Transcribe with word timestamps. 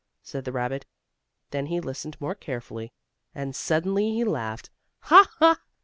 said 0.23 0.45
the 0.45 0.51
rabbit. 0.51 0.87
Then 1.51 1.67
he 1.67 1.79
listened 1.79 2.19
more 2.19 2.33
carefully, 2.33 2.91
and 3.35 3.55
suddenly 3.55 4.11
he 4.11 4.23
laughed: 4.23 4.71
"Ha! 5.01 5.27
Ha!" 5.37 5.61